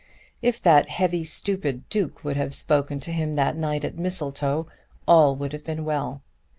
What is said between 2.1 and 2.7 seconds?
would have